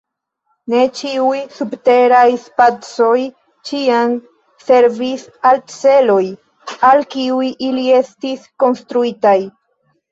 [0.73, 3.19] Ne ĉiuj subteraj spacoj
[3.71, 4.17] ĉiam
[4.71, 6.21] servis al celoj,
[6.91, 9.41] al kiuj ili estis konstruitaj.